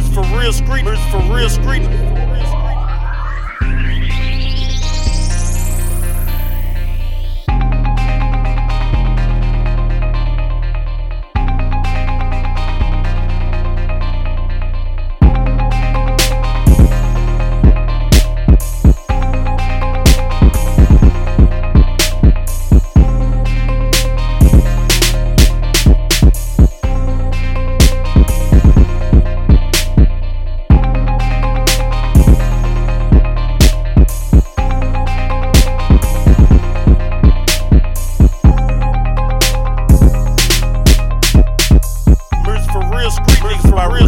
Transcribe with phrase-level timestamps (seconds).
[0.00, 2.63] screamers, for real screamers, for real screamers.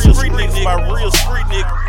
[0.01, 0.65] street nigga.
[0.65, 1.86] My real street nigga.